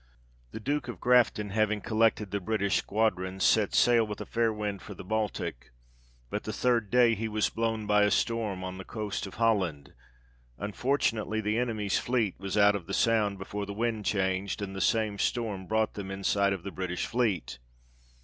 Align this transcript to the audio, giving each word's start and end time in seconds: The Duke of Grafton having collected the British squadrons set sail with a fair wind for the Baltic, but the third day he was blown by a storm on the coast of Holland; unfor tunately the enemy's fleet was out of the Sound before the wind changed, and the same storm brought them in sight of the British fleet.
The 0.49 0.59
Duke 0.59 0.87
of 0.87 0.99
Grafton 0.99 1.51
having 1.51 1.79
collected 1.79 2.31
the 2.31 2.39
British 2.39 2.77
squadrons 2.77 3.43
set 3.43 3.75
sail 3.75 4.03
with 4.03 4.19
a 4.19 4.25
fair 4.25 4.51
wind 4.51 4.81
for 4.81 4.95
the 4.95 5.03
Baltic, 5.03 5.69
but 6.31 6.43
the 6.43 6.51
third 6.51 6.89
day 6.89 7.13
he 7.13 7.27
was 7.27 7.51
blown 7.51 7.85
by 7.85 8.01
a 8.01 8.09
storm 8.09 8.63
on 8.63 8.79
the 8.79 8.83
coast 8.83 9.27
of 9.27 9.35
Holland; 9.35 9.93
unfor 10.59 10.97
tunately 10.97 11.39
the 11.43 11.59
enemy's 11.59 11.99
fleet 11.99 12.33
was 12.39 12.57
out 12.57 12.75
of 12.75 12.87
the 12.87 12.95
Sound 12.95 13.37
before 13.37 13.67
the 13.67 13.75
wind 13.75 14.03
changed, 14.05 14.59
and 14.59 14.75
the 14.75 14.81
same 14.81 15.19
storm 15.19 15.67
brought 15.67 15.93
them 15.93 16.09
in 16.09 16.23
sight 16.23 16.51
of 16.51 16.63
the 16.63 16.71
British 16.71 17.05
fleet. 17.05 17.59